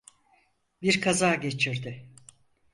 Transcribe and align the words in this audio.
Bir 0.81 1.01
kaza 1.01 1.35
geçirdi. 1.35 2.07